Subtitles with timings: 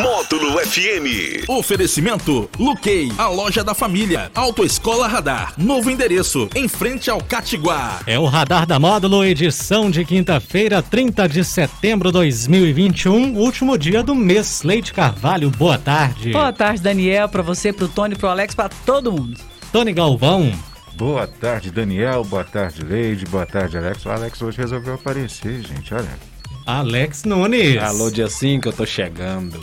[0.00, 1.44] Módulo FM.
[1.46, 4.30] Oferecimento Luquei, a loja da família.
[4.34, 5.52] Autoescola Radar.
[5.58, 8.00] Novo endereço, em frente ao Catiguá.
[8.06, 14.02] É o Radar da Módulo, edição de quinta-feira, 30 de setembro de 2021, último dia
[14.02, 14.62] do mês.
[14.62, 16.32] Leite Carvalho, boa tarde.
[16.32, 19.38] Boa tarde, Daniel, pra você, pro Tony, pro Alex, pra todo mundo.
[19.70, 20.50] Tony Galvão.
[20.94, 22.24] Boa tarde, Daniel.
[22.24, 23.26] Boa tarde, Leide.
[23.26, 24.06] Boa tarde, Alex.
[24.06, 25.92] O Alex hoje resolveu aparecer, gente.
[25.92, 26.31] Olha.
[26.64, 27.78] Alex Nunes.
[27.82, 29.58] Alô, dia 5, eu tô chegando.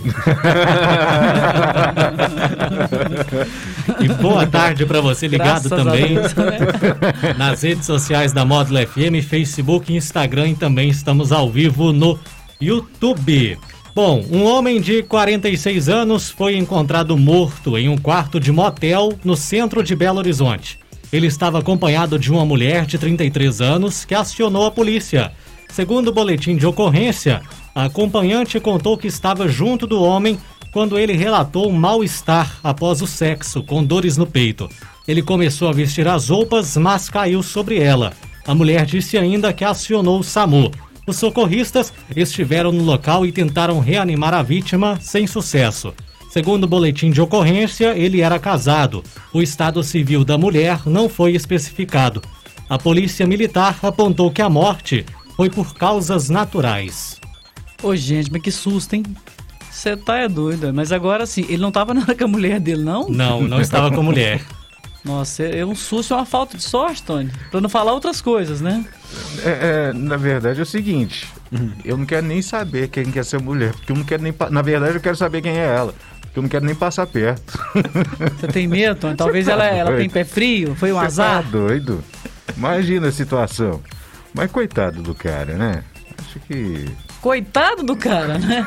[4.00, 6.58] e boa tarde para você ligado Graças também a Deus, né?
[7.38, 12.20] nas redes sociais da Módulo FM, Facebook, Instagram e também estamos ao vivo no
[12.60, 13.58] YouTube.
[13.96, 19.36] Bom, um homem de 46 anos foi encontrado morto em um quarto de motel no
[19.36, 20.80] centro de Belo Horizonte.
[21.12, 25.32] Ele estava acompanhado de uma mulher de 33 anos que acionou a polícia.
[25.70, 27.42] Segundo o boletim de ocorrência,
[27.74, 30.38] a acompanhante contou que estava junto do homem
[30.72, 34.70] quando ele relatou um mal-estar após o sexo, com dores no peito.
[35.08, 38.14] Ele começou a vestir as roupas, mas caiu sobre ela.
[38.46, 40.72] A mulher disse ainda que acionou o SAMU.
[41.08, 45.94] Os socorristas estiveram no local e tentaram reanimar a vítima sem sucesso.
[46.30, 49.04] Segundo o boletim de ocorrência, ele era casado.
[49.34, 52.22] O estado civil da mulher não foi especificado.
[52.70, 55.04] A polícia militar apontou que a morte
[55.40, 57.18] foi por causas naturais.
[57.82, 59.04] Ô, gente, mas que susto, hein?
[59.72, 60.74] Você tá é doido.
[60.74, 63.08] Mas agora, assim, ele não tava nada com a mulher dele, não?
[63.08, 64.42] Não, não estava com mulher.
[65.02, 67.32] Nossa, é um susto, é uma falta de sorte, Tony.
[67.50, 68.86] Pra não falar outras coisas, né?
[69.42, 71.26] É, é, na verdade é o seguinte:
[71.86, 74.34] eu não quero nem saber quem quer ser mulher, porque eu não quero nem.
[74.52, 75.96] Na verdade, eu quero saber quem é ela.
[76.20, 77.58] Porque eu não quero nem passar perto.
[78.38, 79.16] Você tem medo, Tony?
[79.16, 81.44] Talvez ela, ela tem pé frio, foi um Você azar.
[81.46, 82.04] Tá doido?
[82.58, 83.80] Imagina a situação.
[84.34, 85.84] Mas coitado do cara, né?
[86.20, 86.86] Acho que.
[87.22, 88.66] Coitado do cara, né?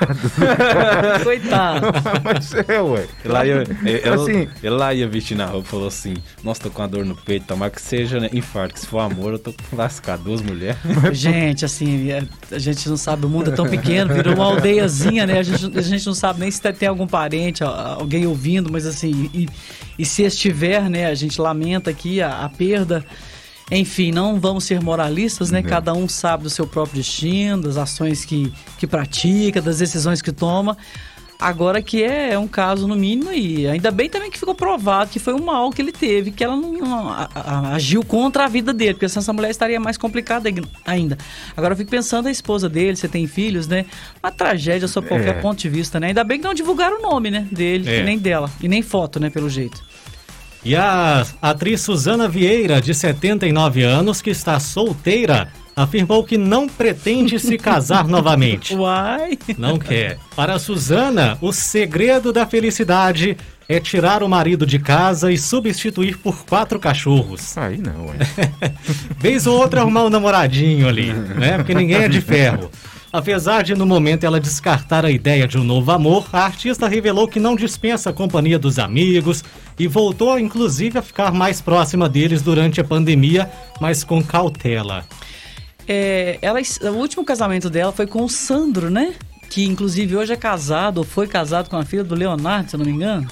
[1.25, 1.87] Coitado.
[2.23, 3.07] Mas é, ué.
[3.25, 6.15] Ele lá ia, ele, Assim- lá ia vestir na roupa e falou assim:
[6.45, 8.99] Nossa, tô com uma dor no peito, tomar que seja né, infarto, que se for
[9.01, 10.23] amor, eu tô lascado.
[10.25, 10.77] Duas mulheres.
[11.13, 15.27] Gente, assim, é, a gente não sabe, o mundo é tão pequeno, virou uma aldeiazinha,
[15.27, 15.39] né?
[15.39, 19.31] A gente, a gente não sabe nem se tem algum parente, alguém ouvindo, mas assim,
[19.33, 19.49] e,
[19.99, 21.07] e se estiver, né?
[21.07, 23.05] A gente lamenta aqui a, a perda.
[23.71, 25.63] Enfim, não vamos ser moralistas, né?
[25.63, 25.69] Não.
[25.71, 30.31] Cada um sabe do seu próprio destino, das ações que, que pratica, das decisões que
[30.33, 30.77] toma.
[31.41, 35.11] Agora que é, é um caso no mínimo e ainda bem também que ficou provado
[35.11, 38.45] que foi um mal que ele teve, que ela não, não a- a- agiu contra
[38.45, 40.49] a vida dele, porque senão essa mulher estaria mais complicada
[40.87, 41.19] ainda.
[41.57, 43.87] Agora eu fico pensando a esposa dele, você tem filhos, né?
[44.23, 45.41] Uma tragédia sob qualquer É.
[45.41, 46.09] ponto de vista, né?
[46.09, 47.49] Ainda bem que não divulgaram o nome, né?
[47.51, 48.01] Dele É.
[48.01, 48.49] e nem dela.
[48.63, 49.29] E nem foto, né?
[49.29, 49.83] Pelo jeito.
[50.65, 57.39] E a atriz Suzana Vieira, de 79 anos, que está solteira, afirmou que não pretende
[57.41, 58.75] se casar novamente.
[58.75, 59.39] Uai!
[59.59, 60.19] Não quer.
[60.37, 63.37] Para Suzana, o segredo da felicidade
[63.69, 67.57] é tirar o marido de casa e substituir por quatro cachorros.
[67.57, 68.17] Aí não, ué.
[69.19, 71.57] Vez ou outra arrumar um namoradinho ali, né?
[71.57, 72.71] Porque ninguém é de ferro.
[73.13, 77.29] Apesar de no momento ela descartar a ideia de um novo amor, a artista revelou
[77.29, 79.45] que não dispensa a companhia dos amigos
[79.79, 85.05] e voltou inclusive a ficar mais próxima deles durante a pandemia, mas com cautela.
[85.87, 89.15] É, ela, o último casamento dela foi com o Sandro, né?
[89.51, 92.79] Que inclusive hoje é casado, ou foi casado com a filha do Leonardo, se eu
[92.79, 93.29] não me engano.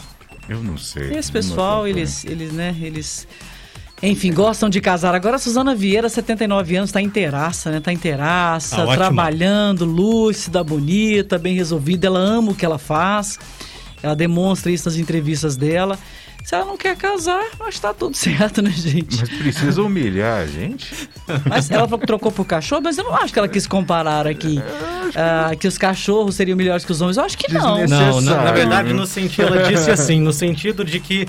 [0.47, 1.17] Eu não sei.
[1.17, 3.27] Esse não pessoal, eles, eles, né, eles.
[4.03, 5.15] Enfim, gostam de casar.
[5.15, 7.81] Agora a Suzana Vieira, 79 anos, tá inteiraça, né?
[7.81, 8.97] Tá inteiraça, Tá ótima.
[8.97, 12.07] trabalhando, lúcida, bonita, bem resolvida.
[12.07, 13.39] Ela ama o que ela faz.
[14.03, 15.99] Ela demonstra isso nas entrevistas dela.
[16.43, 19.21] Se ela não quer casar, acho que tá tudo certo, né, gente?
[19.21, 21.11] Mas precisa humilhar a gente?
[21.47, 24.27] Mas ela falou que trocou por cachorro, mas eu não acho que ela quis comparar
[24.27, 24.59] aqui
[25.15, 27.19] ah, que os cachorros seriam melhores que os homens.
[27.19, 27.87] Eu acho que não.
[27.87, 31.29] Não, na, na verdade, no sentido, ela disse assim, no sentido de que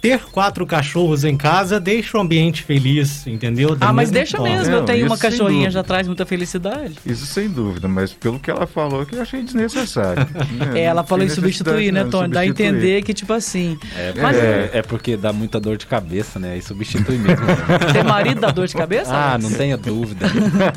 [0.00, 3.74] ter quatro cachorros em casa deixa o ambiente feliz, entendeu?
[3.76, 4.56] Da Ah, mas deixa forma.
[4.56, 4.74] mesmo.
[4.74, 6.94] Eu tenho uma cachorrinha, já traz muita felicidade.
[7.04, 10.26] Isso sem dúvida, mas pelo que ela falou que eu achei desnecessário.
[10.72, 10.80] né?
[10.80, 12.22] É, ela falou em substituir, né, Tony?
[12.24, 15.76] não, Dá a entender que, tipo assim, É, Mas- é, é porque dá muita dor
[15.76, 16.56] de cabeça, né?
[16.56, 17.44] E substitui mesmo.
[17.44, 17.56] né?
[17.92, 19.10] ter marido dá dor de cabeça?
[19.14, 20.26] Ah, não tenha dúvida.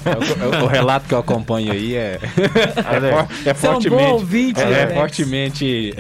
[0.06, 4.12] É o, relato que eu acompanho aí é, é, é é um bom fortemente.
[4.12, 5.94] ouvinte, é, é fortemente.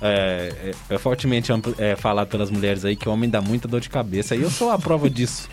[0.00, 3.66] É, é, é- é fortemente é, falado pelas mulheres aí que o homem dá muita
[3.66, 4.34] dor de cabeça.
[4.36, 5.48] E eu sou a prova disso.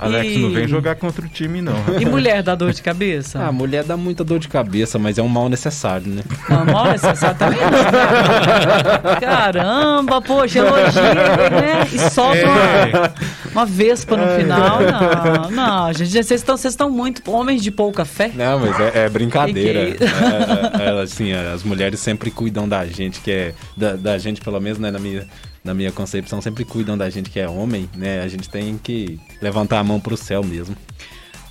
[0.00, 1.74] Alex, E- não vem jogar contra o time, não.
[2.00, 3.40] E mulher dá dor de cabeça?
[3.40, 6.22] Ah, a mulher dá muita dor de cabeça, mas é um mal necessário, né?
[6.48, 9.18] Não, você sabe também não, né?
[9.20, 11.14] Caramba, poxa, elogia,
[11.50, 11.88] né?
[11.92, 13.14] E solta uma,
[13.58, 14.78] uma vespa no final.
[15.50, 18.30] Não, não, gente, vocês estão, vocês estão muito homens de pouca fé.
[18.34, 19.80] Não, mas é, é brincadeira.
[19.80, 23.54] É, é, é, assim, as mulheres sempre cuidam da gente, que é.
[23.76, 25.26] Da, da gente, pelo menos, né, na minha,
[25.64, 28.20] na minha concepção, sempre cuidam da gente que é homem, né?
[28.20, 30.76] A gente tem que levantar a mão pro céu mesmo.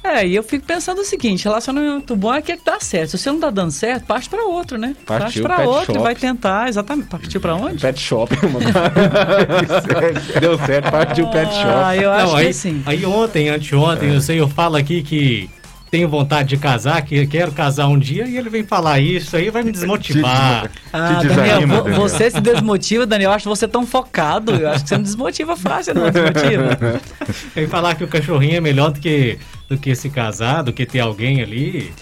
[0.04, 3.12] É, e eu fico pensando o seguinte, relacionamento bom é que é que dá certo.
[3.12, 4.96] Se você não tá dando certo, parte pra outro, né?
[5.06, 6.00] parte Partiu pra pet outro e shop.
[6.04, 7.08] vai tentar, exatamente.
[7.10, 7.82] Partiu pra onde?
[7.82, 8.60] Pet shop, mano.
[10.40, 11.68] Deu certo, partiu pet shop.
[11.68, 12.82] Ah, eu acho Não, que aí, sim.
[12.86, 15.50] aí ontem, anteontem, eu sei, eu falo aqui que
[15.90, 19.50] tenho vontade de casar, que quero casar um dia, e ele vem falar isso, aí
[19.50, 20.70] vai me desmotivar.
[20.92, 21.84] Ah, Daniel.
[21.96, 23.32] você se desmotiva, Daniel.
[23.32, 24.54] Eu acho você tão focado.
[24.54, 27.02] Eu acho que você não desmotiva fácil, não desmotiva.
[27.56, 30.86] Vem falar que o cachorrinho é melhor do que, do que se casar, do que
[30.86, 31.94] ter alguém ali.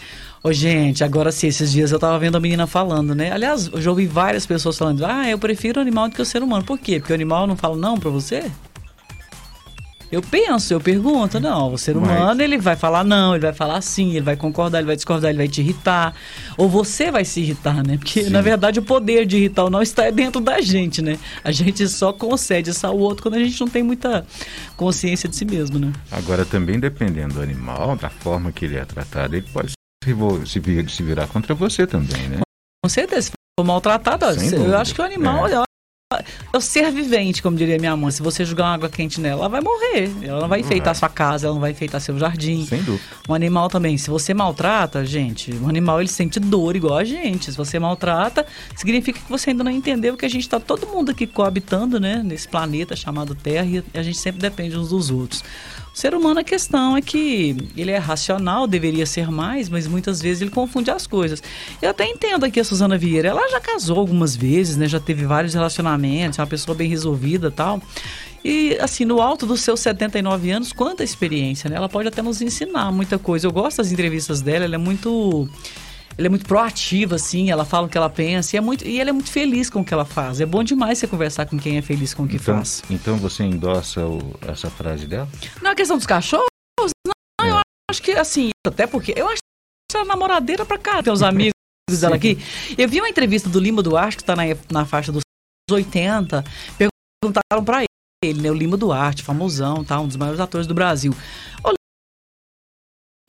[0.43, 3.31] Ô, gente, agora sim, esses dias eu tava vendo a menina falando, né?
[3.31, 6.25] Aliás, eu já ouvi várias pessoas falando, ah, eu prefiro o animal do que o
[6.25, 6.63] ser humano.
[6.63, 6.99] Por quê?
[6.99, 8.51] Porque o animal não fala não pra você?
[10.15, 13.51] Eu penso, eu pergunto, não, o ser Mas- humano ele vai falar não, ele vai
[13.51, 16.15] falar sim, ele vai concordar, ele vai discordar, ele vai te irritar,
[16.55, 17.97] ou você vai se irritar, né?
[17.97, 21.19] Porque na verdade o poder de irritar ou não está dentro da gente, né?
[21.43, 24.25] A gente só concede isso ao outro quando a gente não tem muita
[24.77, 25.91] consciência de si mesmo, né?
[26.09, 29.73] Agora, também dependendo do animal, da forma que ele é tratado, ele pode
[30.45, 32.39] se, virar contra você também, né?
[32.81, 35.65] Com certeza, se for maltratado, ó, eu acho que o animal É.
[36.13, 36.23] é.
[36.55, 38.11] o ser vivente, como diria minha mãe.
[38.11, 40.11] Se você jogar uma água quente nela, ela vai morrer.
[40.21, 40.95] Ela não vai enfeitar vai.
[40.95, 42.63] sua casa, ela não vai enfeitar seu jardim.
[42.63, 43.03] Sem dúvida.
[43.27, 47.51] Um animal também, se você maltrata, gente, o animal ele sente dor igual a gente.
[47.51, 51.09] Se você maltrata, significa que você ainda não entendeu que a gente está todo mundo
[51.09, 55.43] aqui coabitando, né, nesse planeta chamado Terra e a gente sempre depende uns dos outros.
[55.95, 60.21] O ser humano, a questão é que ele é racional, deveria ser mais, mas muitas
[60.21, 61.41] vezes ele confunde as coisas.
[61.81, 65.23] Eu até entendo aqui a Suzana Vieira, ela já casou algumas vezes, né, já teve
[65.25, 67.81] vários relacionamentos, é uma pessoa bem resolvida tal.
[68.43, 71.77] E, assim, no alto dos seus 79 anos, quanta experiência, né?
[71.77, 73.47] Ela pode até nos ensinar muita coisa.
[73.47, 75.49] Eu gosto das entrevistas dela, ela é muito.
[76.17, 79.01] Ela é muito proativa, assim, ela fala o que ela pensa e, é muito, e
[79.01, 80.39] ela é muito feliz com o que ela faz.
[80.39, 82.81] É bom demais você conversar com quem é feliz com o que Então, faz.
[82.89, 85.27] então você endossa o- essa frase dela?
[85.61, 86.45] Na questão dos cachorros,
[87.05, 87.59] não, eu
[87.91, 89.39] acho que, assim, até porque eu acho
[89.91, 91.03] que ela é namoradeira pra cá.
[91.03, 91.51] Tem os amigos
[91.99, 92.37] dela aqui.
[92.77, 95.21] Eu vi uma entrevista do Lima Duarte, que tá na, na faixa dos
[95.73, 96.43] 80,
[96.77, 97.83] perguntaram pra
[98.23, 101.13] ele, né, o Lima Duarte, famosão, tá, um dos maiores atores do Brasil.
[101.63, 101.73] Ô,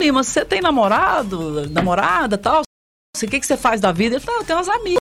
[0.02, 2.62] Lima, você tem namorado, namorada, tal?
[2.62, 4.16] O que, que você faz da vida?
[4.16, 5.05] Ele falou, não, eu tenho umas amigas.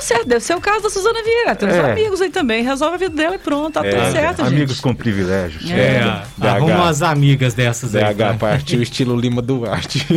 [0.00, 1.54] Tudo certo, deve ser o caso da Suzana Vieira.
[1.54, 1.92] Tem uns É.
[1.92, 4.54] amigos aí também, resolve a vida dela e pronto, tá É, tudo certo, gente.
[4.54, 5.70] Amigos com privilégios.
[5.70, 5.74] É.
[5.74, 6.46] É, DH.
[6.56, 8.02] arruma umas amigas dessas aí.
[8.14, 10.06] DH partiu estilo Lima Duarte.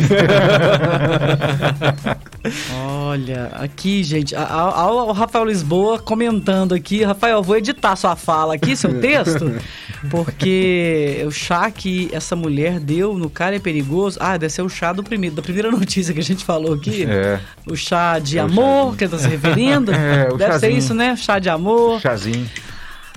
[2.85, 7.03] Olha, aqui, gente, a- a- a- o Rafael Lisboa comentando aqui.
[7.03, 9.51] Rafael, vou editar sua fala aqui, seu texto,
[10.09, 14.17] porque o chá que essa mulher deu no cara é perigoso.
[14.21, 17.05] Ah, deve ser o chá do primeiro, da primeira notícia que a gente falou aqui.
[17.05, 18.95] É, O chá de É amor, chazinho.
[18.97, 19.91] que ele tá se referindo.
[19.93, 20.77] É, o deve ser chazinho.
[20.77, 21.15] isso, né?
[21.15, 21.99] Chá de amor.
[22.01, 22.49] chazinho.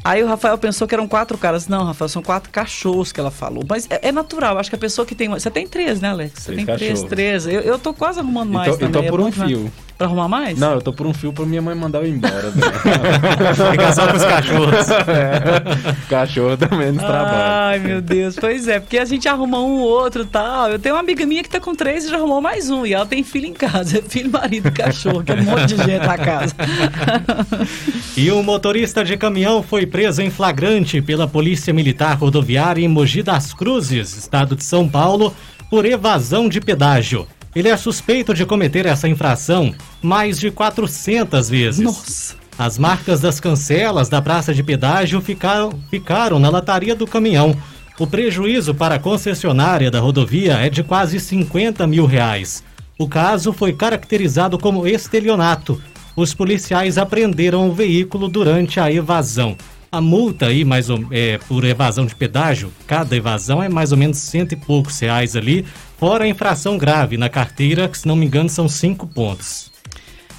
[0.04, 1.66] Aí o Rafael pensou que eram quatro caras.
[1.66, 3.64] Não, Rafael, são quatro cachorros que ela falou.
[3.68, 5.28] Mas é, é natural, acho que a pessoa que tem.
[5.28, 6.42] Você tem três, né, Alex?
[6.42, 7.10] Você Três tem três, cachorros.
[7.10, 7.46] três.
[7.48, 9.08] Eu, eu tô quase arrumando mais então, eu tô também.
[9.08, 9.72] é por bom um fio.
[9.96, 10.58] Pra arrumar mais?
[10.58, 12.50] Não, eu tô por um fio pra minha mãe mandar eu embora.
[12.50, 12.62] né?
[13.72, 14.86] Fica só com os cachorros.
[16.08, 17.30] Cachorro dá menos trabalho.
[17.34, 18.36] Ai, meu Deus.
[18.38, 20.70] Pois é, porque a gente arruma um ou outro e tal.
[20.70, 22.84] Eu tenho uma amiga minha que tá com três e já arrumou mais um.
[22.84, 24.02] E ela tem filho em casa.
[24.06, 26.54] Filho, marido cachorro, que é um monte de gente na casa.
[28.16, 33.22] E um motorista de caminhão foi preso em flagrante pela Polícia Militar Rodoviária em Mogi
[33.22, 35.34] das Cruzes, estado de São Paulo,
[35.68, 37.26] por evasão de pedágio.
[37.56, 41.80] Ele é suspeito de cometer essa infração mais de 400 vezes.
[41.80, 42.36] Nossa.
[42.58, 47.56] As marcas das cancelas da praça de pedágio ficaram, ficaram na lataria do caminhão.
[47.98, 52.62] O prejuízo para a concessionária da rodovia é de quase 50 mil reais.
[52.98, 55.80] O caso foi caracterizado como estelionato.
[56.14, 59.56] Os policiais apreenderam o veículo durante a evasão.
[59.90, 63.98] A multa aí, mais ou, é, por evasão de pedágio, cada evasão é mais ou
[63.98, 65.64] menos cento e poucos reais ali,
[65.98, 69.70] fora a infração grave na carteira, que se não me engano são cinco pontos.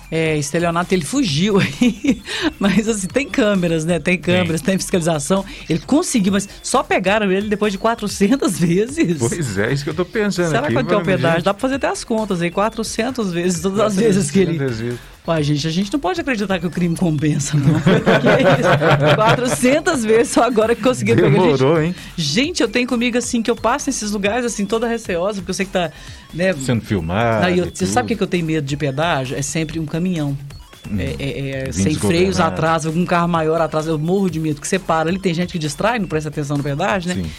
[0.10, 2.22] É, estelionato, ele fugiu aí.
[2.58, 4.00] Mas assim, tem câmeras, né?
[4.00, 5.44] Tem câmeras, tem fiscalização.
[5.70, 9.18] Ele conseguiu, mas só pegaram ele depois de 400 vezes.
[9.20, 10.74] Pois é, isso que eu tô pensando Será aqui.
[10.74, 11.38] quanto que é o pedágio?
[11.38, 12.50] gente, Dá pra fazer até as contas aí.
[12.50, 14.58] 400 vezes, todas as vezes que ele...
[14.58, 15.00] 400 vezes.
[15.28, 17.74] Ué, gente, a gente não pode acreditar que o crime compensa, não.
[18.22, 19.16] Que é isso?
[19.16, 21.28] 400 vezes só agora que consegui pegar.
[21.30, 21.94] Gente, Demorou, hein?
[22.16, 25.54] gente, eu tenho comigo assim, que eu passo nesses lugares assim, toda receosa, porque eu
[25.56, 25.92] sei que tá,
[26.34, 26.54] né...
[26.54, 27.46] Sendo filmado.
[27.46, 28.24] Aí eu- você sabe o que, tudo.
[28.24, 29.38] eu tenho medo de pedágio?
[29.38, 30.38] É sempre um caminhão.
[30.98, 34.62] É, é- é, Vindo sem freios atrás, algum carro maior atrás, eu morro de medo,
[34.62, 37.16] que você para ali, tem gente que distrai, não presta atenção no pedágio, né?
[37.22, 37.30] Sim.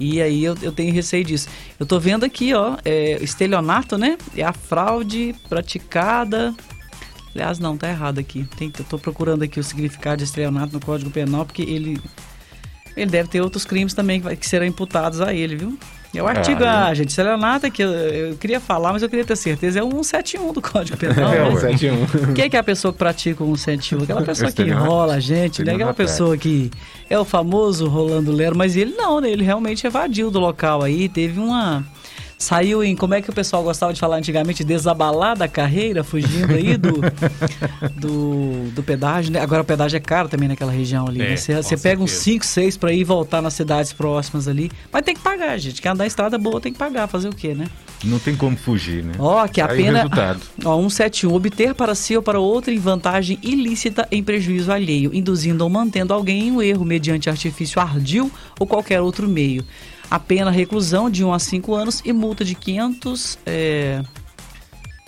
[0.00, 1.48] E aí eu, eu tenho receio disso.
[1.78, 4.18] Eu tô vendo aqui, ó, é, estelionato, né?
[4.36, 6.52] É a fraude praticada.
[7.36, 8.48] Aliás, não, tá errado aqui.
[8.56, 12.00] Tem, eu tô procurando aqui o significado de estelionato no Código Penal, porque ele.
[12.96, 15.78] Ele deve ter outros crimes também que, que serão imputados a ele, viu?
[16.14, 19.24] É o artigo, Ah, ah, gente, estelionato aqui, eu, eu queria falar, mas eu queria
[19.24, 21.30] ter certeza, é o 171 do Código Penal.
[21.30, 21.48] É, né?
[21.50, 21.60] ué.
[21.60, 22.32] 71.
[22.32, 24.04] Quem que é a pessoa que pratica o 171?
[24.04, 25.74] Aquela pessoa que enrola a gente, né?
[25.74, 26.70] Aquela Estelionato, pessoa que
[27.10, 29.30] é o famoso Rolando Lero, mas ele não, né?
[29.30, 31.84] Ele realmente evadiu do local aí, teve uma...
[32.38, 36.52] Saiu em, como é que o pessoal gostava de falar antigamente, desabalar da carreira, fugindo
[36.54, 37.00] aí do,
[37.98, 39.40] do, do pedágio, né?
[39.40, 41.36] Agora o pedágio é caro também naquela região ali, É, né?
[41.36, 42.24] Você, você pega uns certeza.
[42.42, 45.80] 5, 6 pra ir e voltar nas cidades próximas ali, mas tem que pagar, gente.
[45.80, 47.66] Quem andar em estrada boa tem que pagar, fazer o quê, né?
[48.04, 49.14] Não tem como fugir, né?
[49.18, 49.98] Ó, que a Aí pena.
[50.00, 50.40] resultado.
[50.64, 51.34] Ó, 171.
[51.34, 56.12] Obter para si ou para outra em vantagem ilícita em prejuízo alheio, induzindo ou mantendo
[56.12, 59.64] alguém em um erro mediante artifício ardil ou qualquer outro meio.
[60.10, 63.38] A pena reclusão de 1 a 5 anos e multa de 500.
[63.44, 64.02] É...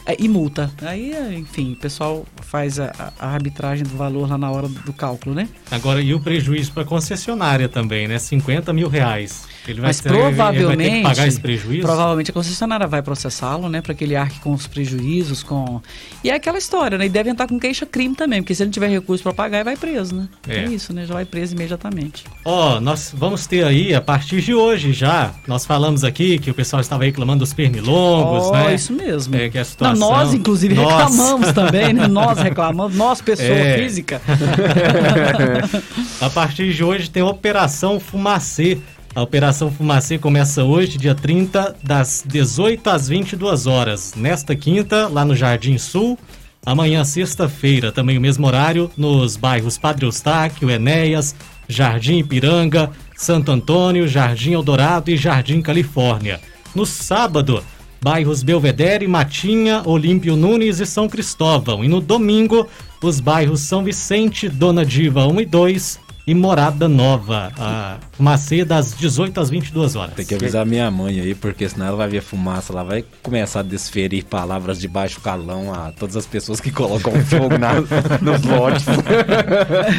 [0.06, 0.72] é, e multa.
[0.82, 4.92] Aí, enfim, o pessoal faz a, a- a arbitragem do valor lá na hora do
[4.92, 5.48] cálculo, né?
[5.70, 8.18] Agora, e o prejuízo para concessionária também, né?
[8.18, 9.44] 50 mil reais.
[9.70, 11.02] Ele vai, Mas ter, ele vai provavelmente.
[11.02, 11.82] pagar esse prejuízo?
[11.82, 13.80] Provavelmente a concessionária vai processá-lo, né?
[13.80, 15.80] Para que ele arque com os prejuízos, com.
[16.24, 17.06] E é aquela história, né?
[17.06, 19.64] E deve entrar com queixa-crime também, porque se ele não tiver recurso para pagar, ele
[19.64, 20.28] vai preso, né?
[20.48, 20.58] É.
[20.60, 20.64] É.
[20.64, 21.04] isso, né?
[21.06, 22.24] Já vai preso imediatamente.
[22.44, 26.54] Ó, nós vamos ter aí, a partir de hoje já, nós falamos aqui que o
[26.54, 28.74] pessoal estava reclamando dos pernilongos, Ó, né?
[28.74, 29.34] isso mesmo.
[29.36, 30.10] É, que a Não, situação...
[30.10, 30.88] nós, inclusive, Nós.
[30.92, 32.08] reclamamos também, né?
[32.08, 33.78] Nós reclamamos, nós, pessoa É.
[33.78, 34.20] física.
[36.20, 38.78] A partir de hoje tem Operação Fumacê.
[39.18, 44.14] A Operação Fumacê começa hoje, dia 30, das 18 às 22 horas.
[44.14, 46.16] Nesta quinta, lá no Jardim Sul.
[46.64, 51.34] Amanhã, sexta-feira, também o mesmo horário, nos bairros Padre Eustáquio, Enéas,
[51.68, 56.40] Jardim Ipiranga, Santo Antônio, Jardim Eldorado e Jardim Califórnia.
[56.72, 57.64] No sábado,
[58.00, 61.82] bairros Belvedere, Matinha, Olímpio Nunes e São Cristóvão.
[61.82, 62.68] E no domingo,
[63.02, 67.50] os bairros São Vicente, Dona Diva 1 e 2 e Morada Nova.
[67.58, 70.14] A Macê das 18 às 22 horas.
[70.14, 73.60] Tem que avisar minha mãe aí, porque senão ela vai ver fumaça, ela vai começar
[73.60, 77.80] a desferir palavras de baixo calão a todas as pessoas que colocam fogo na,
[78.20, 78.84] nos lotes.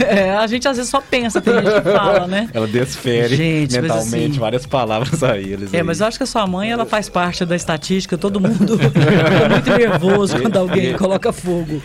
[0.07, 2.49] É, a gente às vezes só pensa, tem gente que fala, né?
[2.53, 5.73] Ela desfere Gente, mentalmente assim- várias palavras a eles.
[5.73, 5.83] É, aí.
[5.83, 9.49] mas eu acho que a sua mãe, ela faz parte da estatística, todo mundo fica
[9.49, 11.81] muito nervoso quando alguém coloca fogo.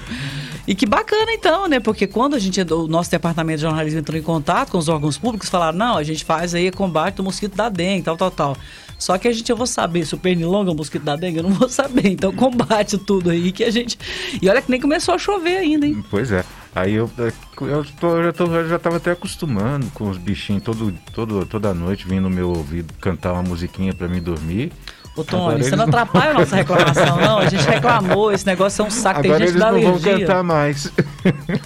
[0.66, 1.78] E que bacana então, né?
[1.78, 5.18] Porque quando a gente, o nosso departamento de jornalismo entrou em contato com os órgãos
[5.18, 8.56] públicos, falaram, não, a gente faz aí combate do mosquito da dengue, tal, tal, tal.
[8.98, 11.38] Só que a gente, eu vou saber se o pernilongo é o mosquito da dengue,
[11.38, 12.08] eu não vou saber.
[12.08, 13.98] Então combate tudo aí que a gente...
[14.40, 16.02] E olha que nem começou a chover ainda, hein?
[16.10, 16.42] Pois é.
[16.74, 20.92] Aí eu, eu, tô, eu, tô- eu já tava até acostumando com os bichinhos todo,
[21.12, 24.72] todo, toda noite vindo no meu ouvido cantar uma musiquinha pra mim dormir.
[25.16, 27.38] Ô, Agora Tony, eles você não não- atrapalha a nossa reclamação, não.
[27.38, 29.90] A gente reclamou, esse negócio é um saco, tem Agora gente eles da não vão
[29.92, 30.18] alergia.
[30.26, 30.92] cantar mais.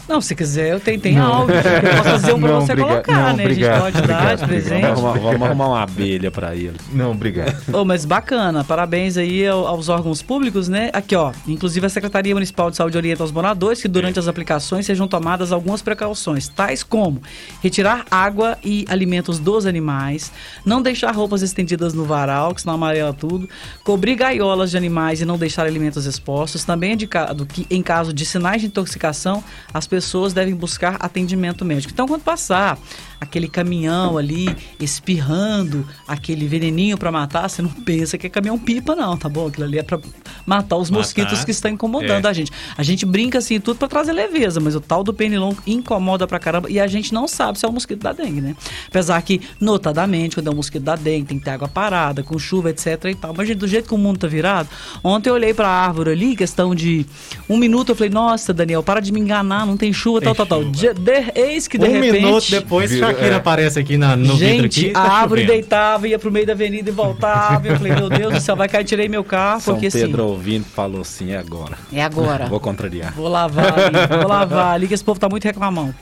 [0.08, 1.54] Não, se quiser, eu tenho, tem áudio.
[1.54, 1.62] Eu
[1.96, 3.42] posso fazer um pra Não, você obriga- colocar, não, né?
[3.44, 4.82] obrigado, a gente pode dar de obrigado, presente.
[4.82, 6.76] Vamos arrumar, vamos arrumar uma abelha pra ele.
[6.92, 7.56] Não, obrigado.
[7.74, 10.90] Ô, mas bacana, parabéns aí ao- aos órgãos públicos, né?
[10.92, 14.84] Aqui, ó, inclusive a Secretaria Municipal de Saúde orienta aos moradores que durante as aplicações
[14.86, 17.20] sejam tomadas algumas precauções, tais como
[17.62, 20.30] retirar água e alimentos dos animais,
[20.64, 23.37] não deixar roupas estendidas no varal, que senão amarela tudo,
[23.84, 26.64] cobrir gaiolas de animais e não deixar alimentos expostos.
[26.64, 29.42] Também é indicado que, em caso de sinais de intoxicação,
[29.72, 31.92] as pessoas devem buscar atendimento médico.
[31.92, 32.78] Então, quando passar
[33.20, 38.94] aquele caminhão ali espirrando aquele veneninho para matar, você não pensa que é caminhão pipa,
[38.94, 39.46] não, tá bom?
[39.48, 39.98] Aquilo ali é para
[40.46, 41.00] matar os Matar.
[41.02, 42.28] mosquitos que estão incomodando É.
[42.28, 42.50] a gente.
[42.76, 46.38] A gente brinca assim tudo para trazer leveza, mas o tal do pernilongo incomoda pra
[46.38, 48.56] caramba e a gente não sabe se é o mosquito da dengue, né?
[48.88, 52.38] Apesar que, notadamente, quando é um mosquito da dengue, tem que ter água parada, com
[52.38, 53.27] chuva, etc e tal.
[53.36, 54.68] Mas, gente, do jeito que o mundo tá virado,
[55.02, 57.06] ontem eu olhei pra árvore ali, questão de
[57.48, 60.46] um minuto, eu falei, nossa, Daniel, para de me enganar, não tem chuva, Tem tal,
[60.46, 60.70] tal, tal.
[60.70, 62.12] De- de- eis que de um repente.
[62.24, 63.34] minuto depois, Vira- Shakira é.
[63.34, 64.90] aparece aqui na, no vidro Gente, aqui.
[64.92, 65.52] tá a árvore chovendo.
[65.60, 67.66] deitava, ia pro meio da avenida e voltava.
[67.68, 70.32] Eu falei, meu Deus do céu, vai cair, tirei meu carro, São porque Pedro assim.
[70.32, 71.76] ouvindo falou assim, é agora.
[71.92, 72.46] É agora.
[72.46, 73.12] Vou contrariar.
[73.14, 75.94] Vou lavar ali, vou lavar ali, que esse povo tá muito reclamão.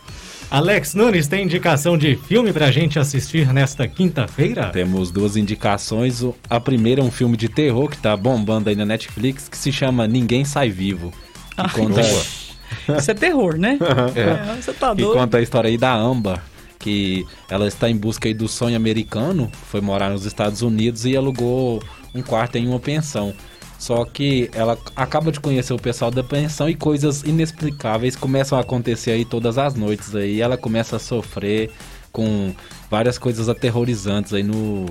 [0.51, 4.71] Alex Nunes tem indicação de filme pra gente assistir nesta quinta-feira?
[4.71, 6.23] Temos duas indicações.
[6.49, 9.73] A primeira é um filme de terror que tá bombando aí na Netflix, que se
[9.73, 11.11] chama Ninguém Sai Vivo.
[11.55, 12.01] Que Ai, conta.
[12.99, 13.79] Isso é terror, né?
[14.15, 14.53] É.
[14.53, 15.19] É, Você tá Que doido.
[15.19, 16.41] conta a história aí da Amba,
[16.79, 21.17] que ela está em busca aí do sonho americano, foi morar nos Estados Unidos e
[21.17, 21.83] alugou
[22.15, 23.35] um quarto em uma pensão.
[23.79, 28.63] Só que ela acaba de conhecer o pessoal da pensão e coisas inexplicáveis começam a
[28.63, 30.41] acontecer aí todas as noites aí.
[30.41, 31.71] Ela começa a sofrer
[32.11, 32.55] com
[32.91, 34.87] várias coisas aterrorizantes aí no,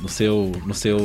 [0.00, 0.98] no seu no seu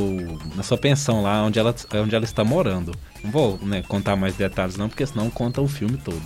[0.54, 2.92] na sua pensão lá onde ela onde ela está morando.
[3.22, 6.22] Não vou né, contar mais detalhes não, porque senão conta o filme todo.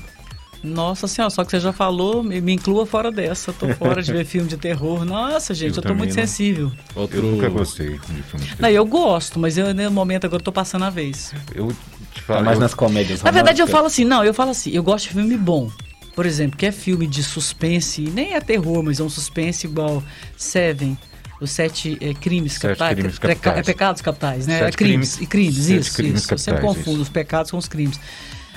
[0.62, 3.50] Nossa senhora, só que você já falou, me, me inclua fora dessa.
[3.52, 5.04] Tô fora de ver filme de terror.
[5.06, 6.20] Nossa, gente, eu, Eu tô muito não.
[6.20, 6.70] sensível.
[6.94, 8.70] Outro Eu nunca gostei de filme de Não, terror.
[8.74, 11.32] eu gosto, mas eu, no momento agora eu tô passando a vez.
[11.54, 11.68] Eu
[12.12, 13.22] te Tá falo, mais eu- nas comédias.
[13.22, 15.70] Na verdade, eu falo assim, não, eu falo assim, eu gosto de filme bom.
[16.14, 20.02] Por exemplo, que é filme de suspense, nem é terror, mas é um suspense igual
[20.36, 20.98] Seven,
[21.40, 22.94] os sete eh, crimes Sete capitais.
[22.98, 23.58] crimes capitais.
[23.58, 24.58] É pecados capitais, né?
[24.58, 26.34] Sete é crimes, crimes- e crimes, sete isso, crimes isso.
[26.34, 27.02] Eu sempre capitais, confundo isso.
[27.04, 27.98] os pecados com os crimes.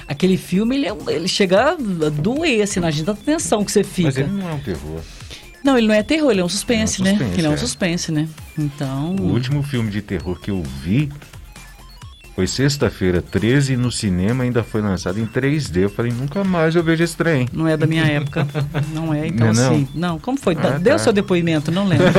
[0.07, 1.75] Aquele filme, ele, é ele chega a
[2.09, 4.07] doer, assim, na gente, da tensão que você fica.
[4.07, 5.01] Mas ele não é um terror.
[5.63, 7.11] Não, ele não é terror, ele é um suspense, É um né?
[7.11, 7.57] suspense, Ele é um é.
[7.57, 8.27] suspense, né?
[8.57, 9.15] Então.
[9.15, 11.09] O último filme de terror que eu vi
[12.35, 15.83] foi sexta-feira 13 no cinema, ainda foi lançado em 3D.
[15.83, 17.47] Eu falei, nunca mais eu vejo esse trem.
[17.53, 18.45] Não é da minha época.
[18.91, 19.73] Não é, então Não é não?
[19.73, 19.87] assim.
[19.93, 20.57] Não, como foi?
[20.59, 20.99] Ah, Deu tá.
[20.99, 22.07] seu depoimento, não lembro.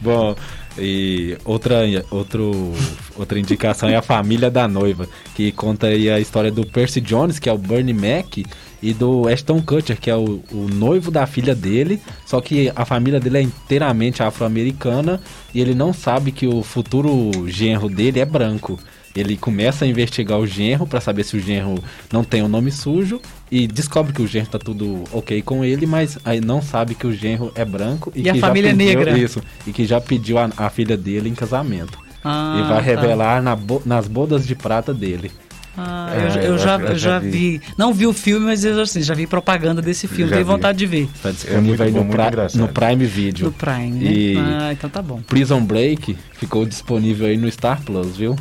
[0.00, 0.36] Bom,
[0.76, 1.76] e outra,
[2.10, 2.72] outro,
[3.16, 7.38] outra indicação é a família da noiva, que conta aí a história do Percy Jones,
[7.38, 8.38] que é o Bernie Mac,
[8.82, 12.84] e do Ashton Kutcher, que é o, o noivo da filha dele, só que a
[12.84, 15.20] família dele é inteiramente afro-americana
[15.54, 18.78] e ele não sabe que o futuro genro dele é branco.
[19.16, 21.76] Ele começa a investigar o genro para saber se o genro
[22.12, 25.86] não tem o nome sujo e descobre que o genro tá tudo ok com ele,
[25.86, 28.70] mas aí não sabe que o genro é branco e, E a que já família
[28.70, 29.16] é pediu- negra.
[29.18, 31.96] Isso, e que já pediu a, a filha dele em casamento.
[32.24, 32.80] Ah, e vai tá.
[32.80, 35.30] revelar na bo- nas bodas de prata dele.
[35.76, 37.30] Ah, É, eu, já- eu eu já, eu já vi.
[37.30, 37.60] vi.
[37.76, 40.30] Não vi o filme, mas eu assim, já vi propaganda desse filme.
[40.30, 40.52] Já Tenho vi.
[40.52, 41.08] vontade de ver.
[41.14, 42.60] Está disponível muito aí bom, no, engraçado.
[42.60, 43.46] no Prime Video.
[43.46, 44.10] No Prime, né?
[44.12, 45.20] E Ah, então tá bom.
[45.26, 48.36] Prison Break ficou disponível aí no Star Plus, viu?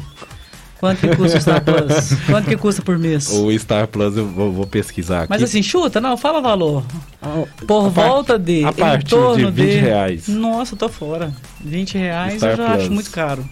[0.80, 2.14] Quanto que custa o Star Plus?
[2.30, 3.30] Quanto que custa por mês?
[3.32, 5.30] O Star Plus eu vou, vou pesquisar aqui.
[5.30, 6.84] Mas assim, chuta, não, fala valor.
[7.66, 8.64] Por a volta part- de.
[8.66, 10.28] a em partir torno de 20 de- reais.
[10.28, 11.32] Nossa, eu tô fora.
[11.64, 12.82] 20 reais Star eu já Plus.
[12.84, 13.44] acho muito caro.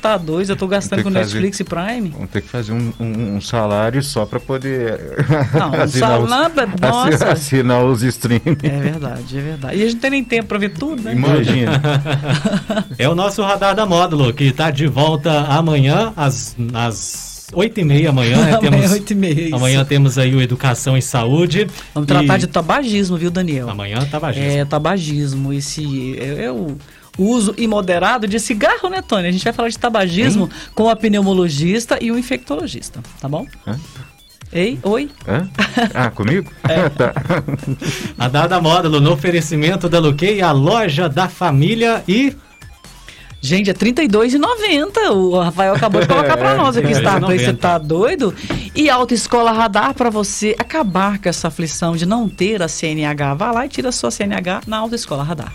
[0.00, 0.50] Tá doido?
[0.50, 2.10] Eu tô gastando com fazer- Netflix e Prime?
[2.10, 4.98] Vamos ter que fazer um, um- um salário só para poder
[5.52, 7.28] Não, um assinar, os, salário- assi- nossa.
[7.32, 8.42] assinar os streams.
[8.62, 9.76] É verdade, é verdade.
[9.78, 11.12] E a gente não tem nem tempo pra ver tudo, né?
[11.12, 11.82] Imagina.
[12.98, 18.36] É o nosso Radar da Módulo, que está de volta amanhã, às, às 8h30 amanhã.
[18.44, 18.52] Né?
[18.62, 21.66] Amanhã, temos, 8 e meia, amanhã temos aí o Educação e Saúde.
[21.92, 23.68] Vamos tratar E de tabagismo, viu, Daniel?
[23.68, 24.46] Amanhã tá baixinho.
[24.46, 26.76] É, tabagismo, esse é, é o
[27.20, 29.28] uso imoderado de cigarro, né, Tony?
[29.28, 33.46] A gente vai falar de tabagismo com a pneumologista e o infectologista, tá bom?
[33.66, 33.78] Hã?
[34.52, 35.08] Ei, oi?
[35.28, 35.48] Hã?
[35.94, 36.50] Ah, comigo?
[36.68, 36.88] É.
[36.88, 37.12] tá.
[38.18, 42.34] Radar da Módulo no oferecimento da Luquei, a loja da família e
[43.42, 45.10] Gente, é R$ 32,90.
[45.12, 47.14] O Rafael acabou de colocar pra nós aqui, está?
[47.14, 47.38] R$ 32,90.
[47.38, 48.34] Você tá doido?
[48.74, 53.34] E Autoescola Radar para você acabar com essa aflição de não ter a CNH.
[53.34, 55.54] Vá lá e tira a sua CNH na Autoescola Radar.